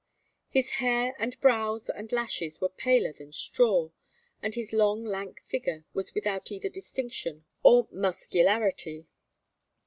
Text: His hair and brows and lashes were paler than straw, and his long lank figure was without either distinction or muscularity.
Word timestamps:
His 0.49 0.71
hair 0.81 1.13
and 1.19 1.39
brows 1.41 1.87
and 1.87 2.11
lashes 2.11 2.59
were 2.59 2.69
paler 2.69 3.13
than 3.13 3.31
straw, 3.31 3.91
and 4.41 4.55
his 4.55 4.73
long 4.73 5.03
lank 5.05 5.43
figure 5.45 5.85
was 5.93 6.15
without 6.15 6.51
either 6.51 6.69
distinction 6.69 7.45
or 7.61 7.87
muscularity. 7.91 9.05